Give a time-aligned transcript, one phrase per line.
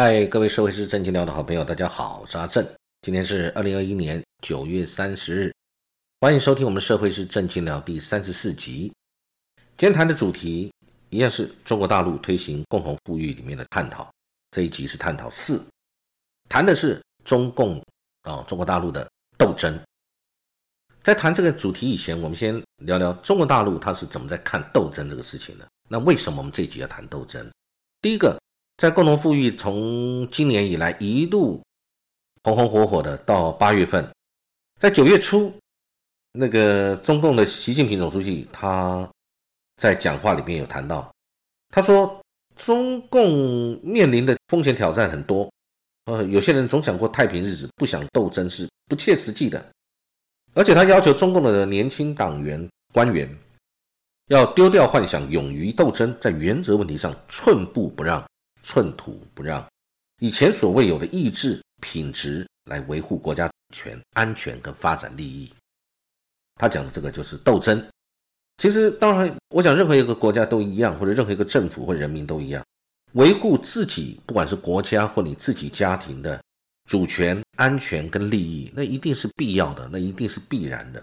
[0.00, 2.64] 嗨，各位社会是正经聊的好朋友，大家好，我是阿正。
[3.02, 5.52] 今天是二零二一年九月三十日，
[6.20, 8.92] 欢迎收听我们社会是正经聊第三十四集。
[9.76, 10.72] 今天谈的主题
[11.10, 14.08] 一样是中国大陆推行共同富裕里面的探讨。
[14.52, 15.60] 这一集是探讨四，
[16.48, 17.84] 谈的是中共
[18.22, 19.76] 啊，中国大陆的斗争。
[21.02, 25.66] 在谈这个主题以前，我们先聊聊中国大陆它是怎么在看斗争这个事情的。
[25.88, 27.50] 那为什么我们这集要谈斗争？
[28.00, 28.40] 第一个。
[28.78, 31.60] 在共同富裕从今年以来一路
[32.44, 34.08] 红红火火的，到八月份，
[34.78, 35.52] 在九月初，
[36.30, 39.06] 那个中共的习近平总书记他
[39.78, 41.12] 在讲话里面有谈到，
[41.70, 42.22] 他说
[42.54, 45.52] 中共面临的风险挑战很多，
[46.04, 49.72] 呃，有些人总想过太平日子，不想斗争是不切实际的，
[50.54, 53.28] 而且他要求中共的年轻党员官员
[54.28, 58.24] 要丢掉幻想，勇于斗争，在原则问题上寸步不让。
[58.68, 59.66] 寸土不让，
[60.20, 65.50] 以前所未有的意志品质来维护国家主权、安全跟发展利益。
[66.56, 67.82] 他讲的这个就是斗争。
[68.58, 72.62] 其实，当然，我讲任何一个国家都一样，或者任何一个政府或人民都一样，
[73.12, 76.38] 维护自己不管是国家或你自己家庭的
[76.90, 81.02] 主权、安全跟利益，那一定是必要的，那一定是必然的。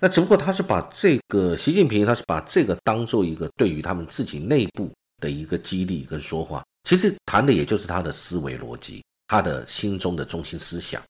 [0.00, 4.90] 那只不过他是把这个习近平，他是把这个当做一个对于他们自己内部
[5.20, 6.64] 的一个激励跟说话。
[6.86, 11.02] 其实谈的也就是他的思维逻辑，他的心中的中心思想。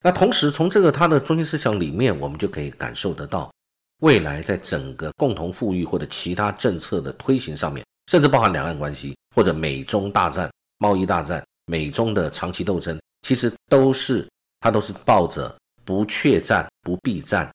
[0.00, 3.52] 那同时从这个他的中心思想里面，我们就可以感受得到，
[3.98, 14.26] 未来在整个共同富裕或者其他政策的推行上面，甚至包含两岸关系或者美中大战、贸易大战、美中的长期斗争，其实都是
[14.60, 17.54] 他都是抱着不确战、不避战、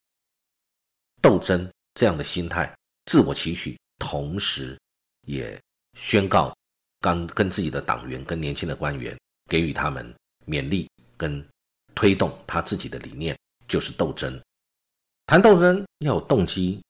[1.20, 2.72] 斗争这样的心态，
[3.06, 4.80] 自我期许，同时
[5.26, 5.60] 也
[5.96, 6.56] 宣告。
[7.00, 9.18] 刚跟自己的党员、跟年轻的官员
[9.50, 10.14] 给予他们
[10.46, 11.46] 勉励跟
[11.96, 13.38] 推动他自己的理念，
[13.68, 14.40] 就是斗争。
[15.26, 16.82] 谈斗争要有动机，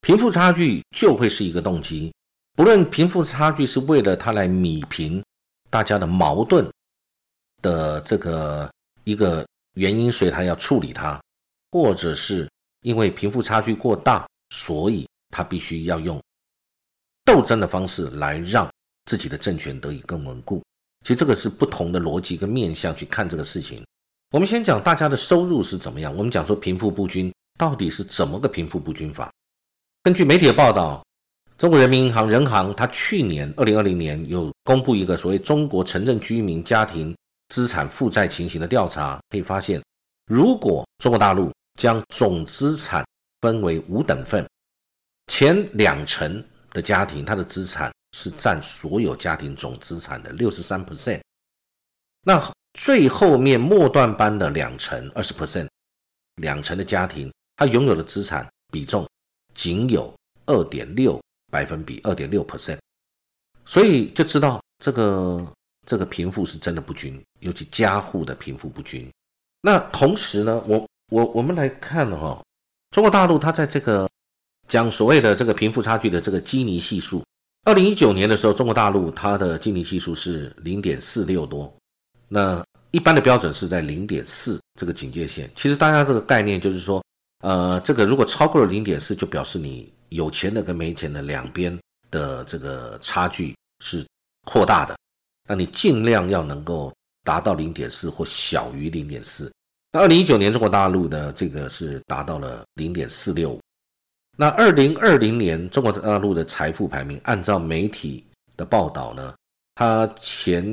[0.00, 2.12] 贫富差距就会是一个动机。
[2.54, 5.22] 不论贫富差距是为了他来弭平
[5.70, 6.68] 大家的矛盾
[7.62, 8.70] 的这个
[9.04, 11.20] 一个原因，所以他要处理它，
[11.70, 12.50] 或者是
[12.82, 16.20] 因为贫富差距过大，所以他必须要用
[17.24, 18.68] 斗争的方式来让。
[19.08, 20.62] 自己的政权得以更稳固，
[21.00, 23.82] 其实这个是不同的逻辑跟面向去看这个事情。
[24.32, 26.14] 我们先讲大家的收入是怎么样。
[26.14, 29.32] 我们讲说贫富不均到底是怎么个贫富不均法？
[30.02, 31.02] 根据媒体的报道，
[31.56, 37.16] 中国人民银行人行它去年二零二零年有公布一个所谓中国城镇居民家庭
[37.48, 39.82] 资产负债情形的调查，可以发现，
[40.26, 43.02] 如果中国大陆将总资产
[43.40, 44.46] 分为五等份，
[45.32, 46.44] 前两成
[46.74, 47.90] 的家庭它的资产。
[48.12, 51.20] 是占所有家庭总资产的六十三 percent，
[52.22, 52.42] 那
[52.72, 55.68] 最后面末段班的两成二十 percent，
[56.36, 59.06] 两成的家庭，他拥有的资产比重
[59.52, 60.12] 仅有
[60.46, 61.20] 二点六
[61.50, 62.78] 百分比，二点六 percent，
[63.64, 65.46] 所以就知道这个
[65.86, 69.10] 这个贫富是真的不均，尤其家户的贫富不均。
[69.60, 72.42] 那同时呢，我我我们来看哈，
[72.90, 74.08] 中国大陆它在这个
[74.66, 77.22] 讲所谓的这个贫富差距的这个基尼系数。
[77.68, 81.70] 二零一九年的时候，中国大陆它的经济系数是零点四六多，
[82.26, 85.50] 那一般的标准是在零点四这个警戒线。
[85.54, 87.04] 其实大家这个概念就是说，
[87.44, 91.78] 呃，这个如果超过了零点四，就表示你有钱的跟没钱的两边
[92.10, 93.54] 的这个差距
[93.84, 94.02] 是
[94.46, 94.96] 扩大的。
[95.46, 96.90] 那你尽量要能够
[97.22, 99.52] 达到零点四或小于零点四。
[99.92, 103.60] 那二零一九年中国大陆的这个是达到了零点四六。
[104.40, 108.24] 那二零二零年中国大陆的财富排名，按照媒体
[108.56, 109.34] 的报道呢，
[109.74, 110.64] 它前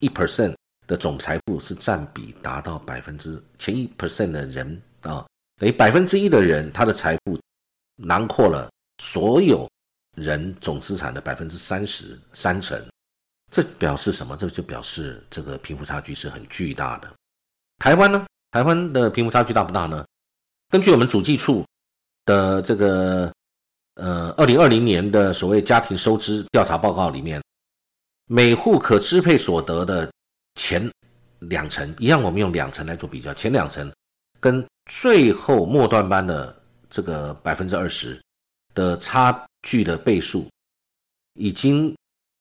[0.00, 0.52] 一 percent
[0.88, 4.66] 的总财富是占比达到百分之前一 percent 的人
[5.02, 5.24] 啊，
[5.58, 7.38] 等于百分之一的人，他的财富
[7.94, 8.68] 囊括了
[9.00, 9.70] 所有
[10.16, 12.84] 人总资产的百分之三十三成，
[13.52, 14.36] 这表示什么？
[14.36, 17.08] 这就表示这个贫富差距是很巨大的。
[17.78, 18.26] 台湾呢？
[18.50, 20.04] 台湾的贫富差距大不大呢？
[20.68, 21.64] 根据我们主计处。
[22.24, 23.32] 的这个
[23.94, 27.42] 呃，二零二零年的所谓家庭收支调查报告里面，
[28.26, 30.10] 每户可支配所得的
[30.54, 30.90] 前
[31.40, 33.92] 两成，一样我们用两成来做比较，前两成
[34.40, 38.20] 跟最后末段班的这个百分之二十
[38.74, 40.48] 的差距的倍数，
[41.34, 41.94] 已经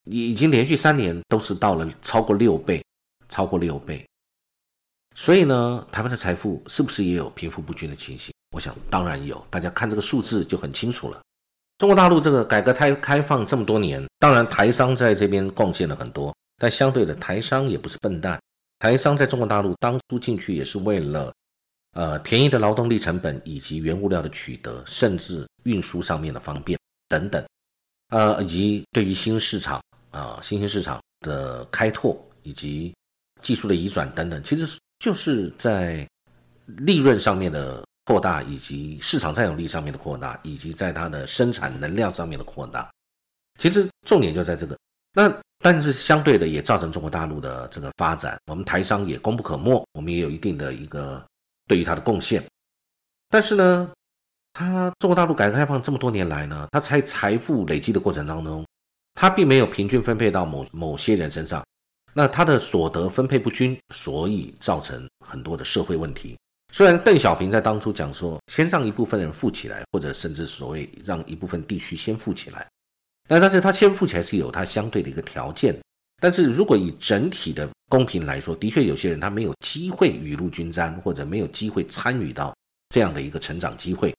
[0.06, 2.84] 已经连续三年都是到了超过六倍，
[3.30, 4.04] 超过六倍。
[5.16, 8.34] 所以呢，台湾的财富是不是也有贫富不均的情形？
[8.54, 11.20] 我想当然有，大家看这个数字就很清楚了。
[11.80, 18.40] 中国大陆这个改革开开放这么多年，当然台商在这边贡献了很多，但相对的，台商也不是笨蛋，
[18.78, 21.34] 台商在中国大陆当初进去也是为了，
[21.94, 26.80] 呃，便宜的劳动力成本以及原物料的取得，甚至运输上面的方便
[27.10, 27.44] 等等，
[28.10, 32.94] 呃，以及对于新市场啊，新兴市场的开拓以及
[33.42, 36.08] 技术的移转等等，其实就是在
[36.66, 42.92] 利润上面的扩大，以及市场占有率上面的扩大，以及在它的生产能量上面的扩大。
[43.60, 44.78] 其实重点就在这个。
[45.16, 51.24] 那但是相对的，也造成中国大陆的这个发展，我们台商也功不可没，我们也有一定的一个
[51.68, 52.44] 对于它的贡献。
[53.30, 53.90] 但是呢，
[54.54, 58.66] 它中国大陆改革开放这么多年来呢，它在财富累积的过程当中，
[59.14, 61.64] 它并没有平均分配到某某些人身上。
[62.14, 66.38] 那它的所得分配不均，所以造成很多的社会问题。
[66.76, 72.68] 虽然邓小平在当初讲说，先让一部分人富起来，或者甚至所谓让一部分地区先富起来。
[73.30, 75.80] 那但是他先富起来是有他相对的一个条件，
[76.20, 82.52] 但是如果以整体的公平来说，的确有些人他没有机会雨露均沾，或者没有机会参与到
[82.90, 84.12] 这样的一个成长机会，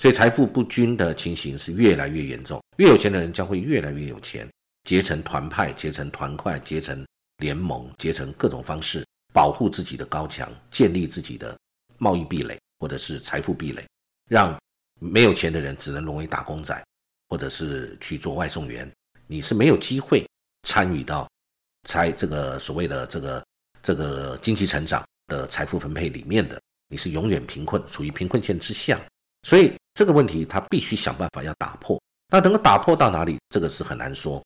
[0.00, 2.62] 所以财富不均的情形是越来越严重。
[2.76, 4.48] 越有钱的人将会越来越有钱，
[4.84, 7.04] 结成团派，结成团块，结成
[7.38, 9.04] 联盟，结成各种方式
[9.34, 11.58] 保护自己的高墙，建立自己的
[11.98, 13.84] 贸易壁垒或者是财富壁垒，
[14.28, 14.56] 让
[15.00, 16.82] 没有钱的人只能沦为打工仔。
[17.28, 18.88] 或者是去做外送员，
[19.26, 20.24] 你是没有机会
[20.62, 21.28] 参与到
[21.88, 23.44] 财这个所谓的这个
[23.82, 26.56] 这个经济成长的财富分配里面的，
[26.86, 28.96] 你是永远贫困，处于贫困线之下。
[29.42, 32.00] 所以这个问题他必须想办法要打破。
[32.28, 34.40] 那能够打破到哪里，这个是很难说。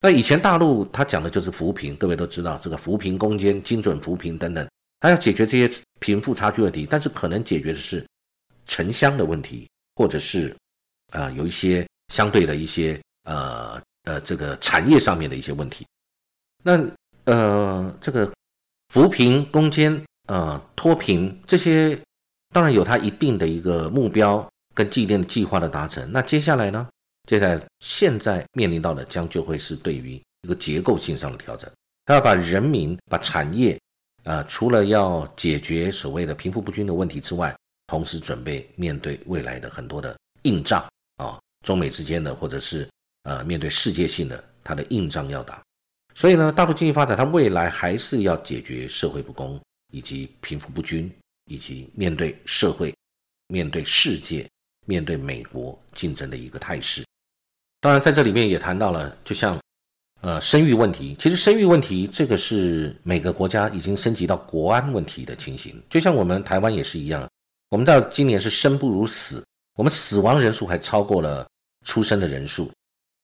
[0.00, 4.68] 那以前大陆他讲的就是扶贫，各位都知道这个扶贫攻坚、精准扶贫等等，
[5.00, 8.06] 他要解决这些贫富差距问题，但是可能解决的是
[8.66, 10.56] 城乡的问题，或者是
[11.12, 11.86] 啊有一些。
[12.14, 15.84] 相对的一些呃呃这个产业上面的一些问题，
[16.62, 16.80] 那
[17.24, 18.32] 呃这个
[18.94, 21.98] 扶贫攻坚呃脱贫这些，
[22.54, 26.08] 当然有它一定的一个目标跟既定的计划的达成。
[26.12, 26.88] 那接下来呢？
[27.28, 31.68] 接下来现在面临到的将就会是对于一个结构性上的调整，
[32.04, 33.76] 他要把人民把产业
[34.26, 37.56] 啊，除了要解决所谓的贫富不均的问题之外，
[37.86, 40.84] 同时准备面对未来的很多的硬仗
[41.16, 41.38] 啊。
[41.64, 42.88] 中美之间的，或者是
[43.22, 45.62] 呃面对世界性的，它的硬仗要打，
[46.14, 49.60] 所以呢，大陆经济发展它未来还是要解决社会不公，
[49.92, 51.10] 以及贫富不均，
[51.46, 52.94] 以及面对社会、
[53.48, 54.48] 面对世界、
[54.86, 57.04] 面对美国竞争的一个态势。
[57.80, 59.58] 当然，在这里面也谈到了，就像
[60.20, 67.28] 呃生育问题，其实生育问题这个是每个国家已经升级到国安问题的情形，就像我们台湾也是一样，
[67.70, 69.44] 我们到今年是生不如死，
[69.76, 71.46] 我们死亡人数还超过了。
[71.84, 72.68] 出生的人数，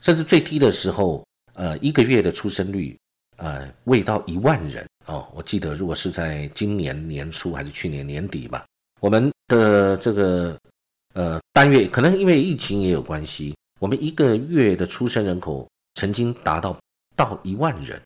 [0.04, 2.96] 甚至最低的时候，呃，一个月的出生率，
[3.38, 5.26] 呃，未到一万人哦。
[5.34, 8.64] 我记得，如果是在今年年初还是去年年底吧，
[9.00, 10.56] 我们的这个
[11.12, 16.76] 呃单月，可能因为疫情也有关系，我们一个月的出生人口曾经达到
[17.16, 18.00] 到一万人。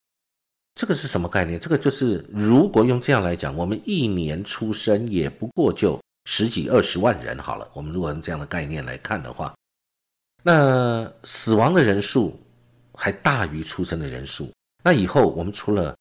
[0.74, 1.58] 这个是什么概念？
[1.58, 7.66] 这个就是如果用这样来讲，我们一年出生也不过就十几二十万人好了。
[7.72, 9.54] 我们如果用这样的概念来看的话。
[10.42, 12.38] 那死亡的人数
[12.92, 14.52] 还大于出生的人数，
[14.84, 15.96] 那以后我们除了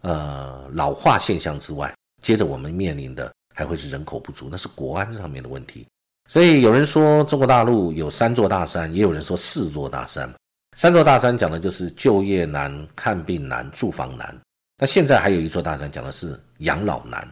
[0.00, 5.86] 呃老化现象之外，接着我们面临的还会是人口不足，那是国安上面的问题。
[6.30, 10.32] 所以有人说中国大陆有三座大山，也有人说四座大山。
[10.76, 14.36] 三座大山讲的就是就业难、看病难、住房难。
[14.78, 17.26] 那现在还有一座大山讲的是养老难，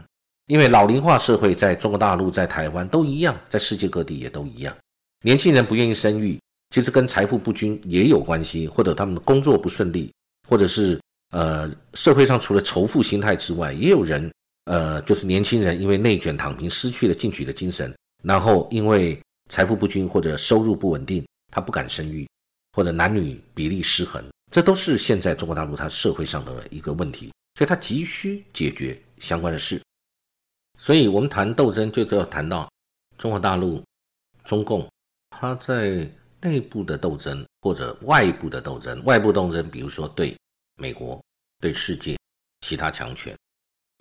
[0.46, 4.74] 因为老龄化社会在中国大陆、在台湾都一样，在世界各地也都一样，
[5.24, 6.38] 年轻人不愿意生育。
[6.70, 10.10] 其实跟财富不均也有关系，或者他们的工作不顺利，
[10.48, 10.98] 或者是
[11.30, 14.32] 呃社会上除了仇富心态之外，也有人
[14.64, 19.20] 呃就是年轻人因为内卷躺平失去了进取的精神，然后因为
[19.50, 22.26] 财富不均或者收入不稳定，他不敢生育，
[22.72, 29.80] 或者男女比例失衡，这都是现在中国大陆它社会上的一个问题，所以它急需解决相关的事。
[30.78, 32.70] 所以我们谈斗争，就要谈到
[33.18, 33.82] 中国大陆
[34.44, 34.88] 中共
[35.30, 36.10] 它在。
[36.44, 40.36] 内部的斗争或者外部的斗争，外部斗争，比如说对
[40.74, 41.22] 美国、
[41.60, 42.18] 对世界
[42.62, 43.32] 其他强权；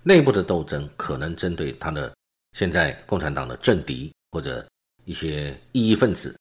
[0.01, 2.11] 内部的斗争可能针对他的
[2.57, 4.67] 现在共产党的政敌或者
[5.05, 6.35] 一些异议分子。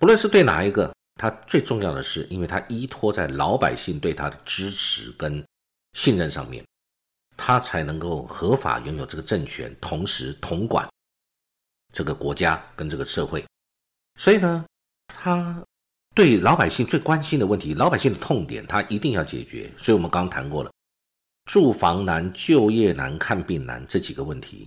[0.00, 5.44] 不论是对哪一个，他最重要的是，因为他依托在老百姓对他的支持跟
[5.92, 6.64] 信任上面，
[7.36, 10.88] 他才能够合法拥有这个政权，同时统管
[11.92, 13.44] 这个国家跟这个社会。
[14.18, 14.64] 所以呢？
[15.08, 15.62] 他
[16.14, 19.70] 对老百姓最关心的问题，老百姓的痛点，他一定要解决。
[19.76, 20.72] 所以，我们刚刚谈过了，
[21.44, 24.66] 住房难、就业难、看病难这几个问题。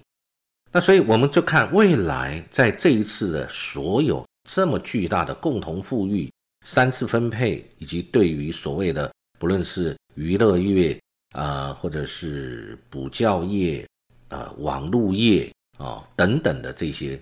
[0.71, 6.31] 那所以，我们就看未来在这一次的所有这么巨大的共同富裕、
[6.63, 10.99] 三次分配，以及对于所谓的不论是娱乐业
[11.31, 13.87] 啊，或者是补教业
[14.29, 17.19] 啊、网络业啊等等的这些。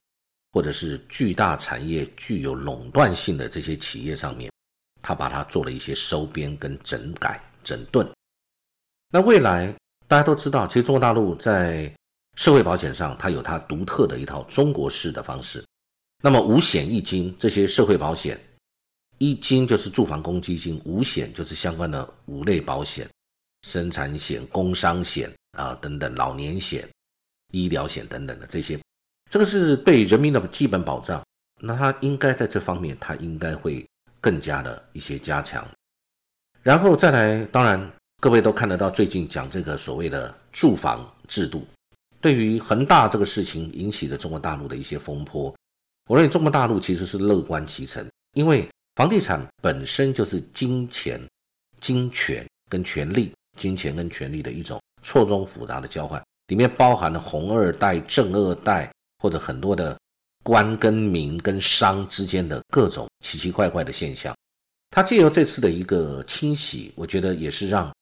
[0.53, 4.51] 或者是巨大产业具有垄断性的这些企业上面，
[5.01, 8.05] 他把它做了一些收编跟整改整顿。
[9.13, 9.73] 那未来
[10.09, 11.89] 大家都知道，其实中国大陆在
[12.35, 15.63] 社会保险上，它有它独特的一套中国式的方式。
[16.21, 18.37] 那么五险一金这些社会保险，
[19.21, 23.07] 一金就是住房公积金，五险就是相关的五类保险，
[23.61, 26.89] 生产险、工伤险啊等等，老年险、
[27.51, 28.79] 医疗险等等的这些。
[29.29, 31.23] 这个是对人民的基本保障，
[31.59, 33.85] 那他应该在这方面，他应该会
[34.19, 35.63] 更加的一些加强。
[36.63, 41.63] 然后再来，当然各位都看得到，最近讲这个所谓的住房制度，
[42.19, 45.55] 对于恒大这个事情引起的中国大陆的一些风波，
[46.09, 51.21] 我认为中国大陆其实是乐观其成，因为房地产本身就是金钱、
[51.79, 58.91] 金权跟权力、金钱跟权力的一种错综复杂的交换，里面包含了红二代、正二代。
[59.23, 59.95] 或者很多的
[60.41, 64.35] 官跟民跟商之间的各种奇奇怪怪的现象，
[64.89, 67.95] 他借由这次的一个清洗，我觉得也是让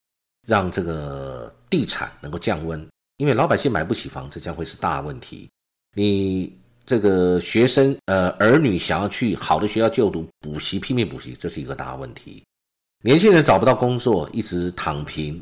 [0.47, 5.49] 让这个地产能够降温，因为老百姓买不起房子将会是大问题。
[5.93, 6.57] 你
[6.89, 12.43] 这个学生呃儿女想要去好的学校就读补习拼命补习，这是一个大问题。
[13.03, 15.39] 年轻人找不到工作，一直躺平、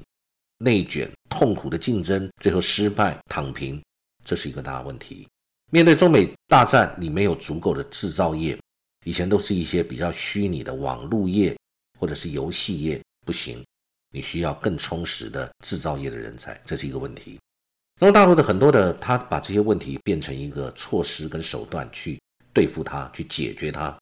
[0.58, 3.82] 内卷、痛苦的竞争，最后失败躺平，
[4.25, 5.25] 这是一个大问题。
[5.72, 8.60] 面对中美大战，你没有足够的制造业，
[9.06, 11.56] 以前都是一些比较虚拟的网络业
[11.98, 13.63] 或者是游戏业，不行，
[14.12, 17.39] 你需要更充实的制造业的人才，这是一个问题。
[17.98, 22.22] 中国大陆的很多的，他把这些问题变成一个措施跟手段去
[22.54, 23.98] 对付它，去解决它。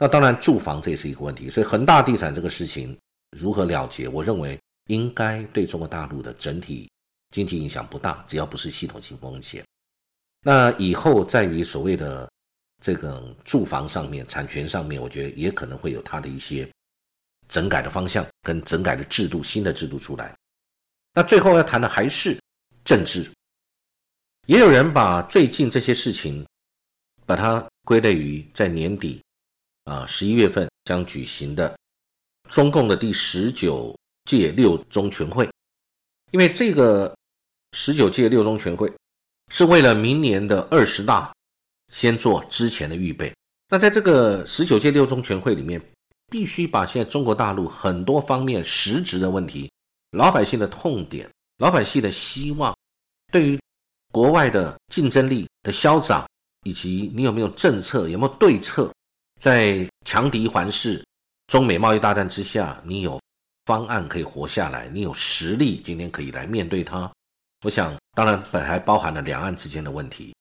[0.00, 1.50] 那当然，住房这也是一个问题。
[1.50, 2.96] 所以恒大地产这个事情
[3.36, 6.90] 如何了结，我认为应该对中国大陆的整体
[7.32, 9.62] 经济影响不大，只要不是系统性风险。
[10.42, 12.26] 那以后在于所谓的
[12.82, 16.66] 这个住房上面、产权上面，我觉得也可能会有它的一些
[17.46, 20.34] 整改的方向跟整改的制度、新的制度出来。
[21.12, 22.36] 那最后要谈的还是
[22.84, 23.28] 政治，
[24.46, 26.46] 也有人把最近这些事情
[27.26, 29.22] 把它归类于在年底
[29.84, 31.76] 啊十一月份将举行的
[32.48, 35.48] 中共的第十九届六中全会，
[36.32, 37.12] 因为这个
[37.72, 38.92] 十九届六中全会。
[39.50, 41.30] 是为了明年的二十大
[41.92, 43.30] 先做之前的预备。
[43.68, 45.80] 那在这个十九届六中全会里面，
[46.28, 49.70] 必须把现在中国大陆很多方面实质的问题、
[50.12, 52.73] 老百姓的痛点、老百姓的希望，
[53.34, 53.58] 对于
[54.12, 56.24] 国外的竞争力的消长，
[56.62, 58.94] 以及你有没有政策、有没有对策，
[59.40, 61.04] 在强敌环视、
[61.48, 63.20] 中美贸易大战之下，你有
[63.64, 67.10] 方案可以活下来，你有实力今天可以来面对它。
[67.64, 70.32] 我想，当然本还包含了两岸之间的问题，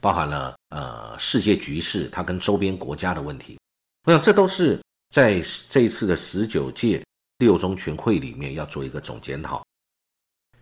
[0.00, 3.58] 包含了呃世界局势，它跟周边国家的问题。
[4.04, 7.04] 我想这都是在这一次的十九届
[7.38, 9.66] 六中全会里面要做一个总检讨。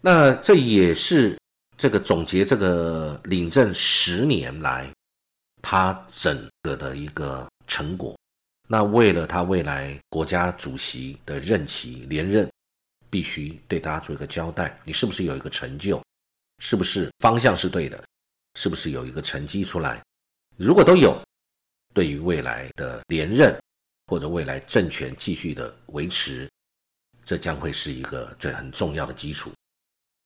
[0.00, 1.38] 那这也是
[1.76, 4.90] 这个总结这个领证十年来
[5.62, 8.16] 他整个的一个成果。
[8.68, 12.48] 那为了他未来国家主席的任期连任。
[13.10, 16.02] 必须对大家做一个交代，你是不是有一个成就，
[16.58, 18.02] 是不是方向是对的，
[18.56, 20.02] 是不是有一个成绩出来？
[20.56, 21.16] 如果都有，
[21.92, 23.56] 对于未来的连任
[24.08, 26.50] 或者未来政权继续的维持，
[27.22, 29.52] 这将会是一个最很重要的基础。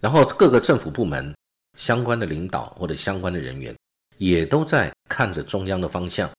[0.00, 1.34] 然后各个政府部门
[1.76, 3.76] 相关的领导或者相关的人员，
[4.18, 6.30] 也都在看着中央的方向，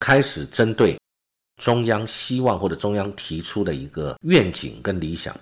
[0.00, 0.98] 开始针对
[1.62, 5.38] 中央希望或者中央提出的一个愿景跟理想。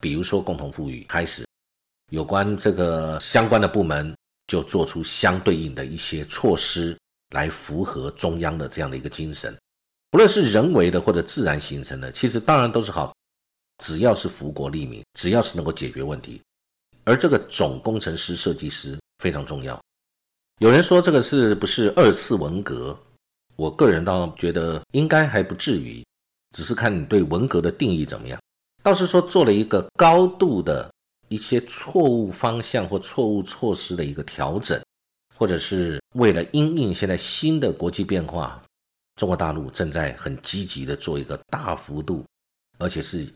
[0.00, 1.44] 比如说共同富裕开始，
[2.10, 4.14] 有关这个相关的部门
[4.46, 6.96] 就做出相对应的一些措施，
[7.30, 9.56] 来符合中央的这样的一个精神。
[10.10, 13.12] 不论是人为的或者自然形成的，其实当然都是好，
[13.78, 16.40] 只要是福国利民，只要是能够解决问题。
[17.04, 19.80] 而这个总工程师、设计师非常重要。
[20.58, 22.98] 有人说这个是不是二次文革？
[23.56, 26.04] 我个人倒觉得应该还不至于，
[26.56, 28.40] 只是看你对文革的定义怎么样。
[28.82, 30.92] 倒是说做了一个高度的
[31.28, 34.80] 一些错误方向或错误措施的一个调整，
[35.36, 38.62] 或者是为了因应现在新的国际变化，
[39.16, 42.24] 中国大陆正在很积极的做一个大幅度，
[42.78, 43.26] 而且是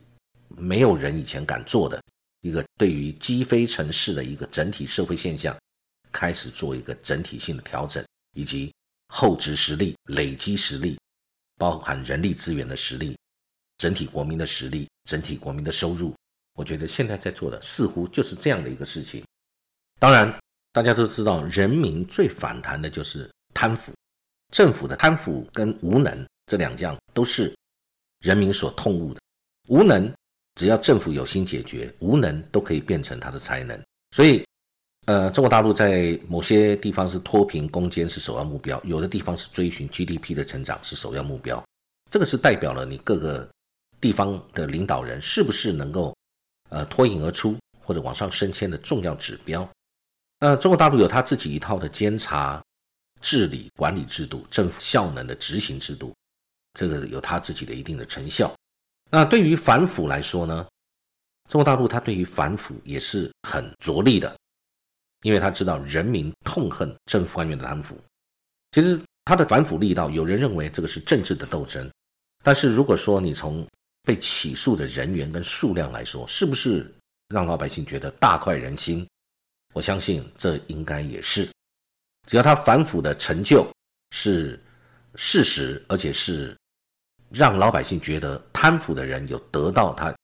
[0.49, 2.03] 没有人以前敢做的
[2.41, 5.57] 一个对于积非城市的一个整体社会现象，
[6.13, 8.05] 开始做一个整体性的调整，
[8.35, 8.73] 以及
[9.09, 10.99] 厚植实力、累积实力，
[11.57, 13.17] 包含人力资源的实力、
[13.79, 16.15] 整体国民的实力、整体国民的收入。
[16.55, 19.25] 我觉得现在在做的似乎就是这样的一个事情。
[20.01, 20.33] 当然，
[20.73, 23.93] 大家都知道，人民最反弹的就是贪腐。
[24.53, 27.55] 政府的贪腐跟无能这两样都是
[28.21, 29.21] 人民所痛恶的。
[29.69, 30.13] 无能，
[30.59, 33.81] 只要政府有心解决，无能都可以变成他的才能。
[34.11, 34.45] 所以，
[35.07, 41.65] 呃，中国大陆在某些地方是脱贫攻坚是首要目标，有的地方是追寻 GDP 的成长是首要目标。
[42.11, 43.49] 这个是代表了你各个
[44.01, 46.13] 地方的领导人是不是能够
[46.69, 49.67] 呃脱颖而出或者往上升迁的重要指标。
[50.41, 52.61] 那中国大陆有他自己一套的监察。
[53.21, 56.15] 治理管理制度、政府效能的执行制度，
[56.75, 58.55] 这个有他自己的一定的成效。
[59.11, 60.67] 那对于反腐来说呢？
[61.49, 64.39] 中国大陆它对于反腐也是很着力的，
[65.23, 67.99] 因为他知道人民痛恨政府官员的贪腐。
[68.73, 71.91] 其实他的反腐力道，有人认为这个是政治的斗争，
[72.43, 73.67] 但是如果说你从
[74.03, 76.95] 被起诉的人员跟数量来说，是不是
[77.29, 79.09] 让老百姓觉得大快人心？
[79.73, 81.49] 我相信这应该也是。
[82.27, 83.67] 只要他反腐的成就
[84.11, 84.63] 是
[85.15, 86.55] 事实，而且是
[87.31, 90.15] 让老百姓觉得贪腐的人有得到他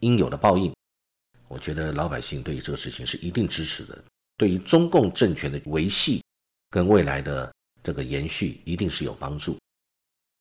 [0.00, 0.74] 应有的报应，
[1.48, 4.02] 我觉得老百姓对于这个事情是一定支持的。
[4.36, 6.22] 对于中共政权的维系
[6.70, 7.52] 跟未来的
[7.82, 9.56] 这个延续，一定是有帮助。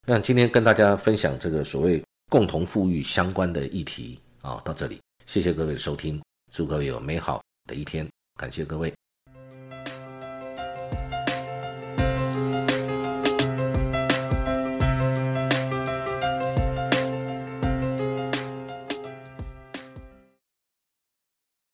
[0.08, 8.94] 那今天跟大家分享这个所谓共同富裕相关的议题啊，到这里，谢谢各位的收听，祝各位有美好的一天，感谢各位。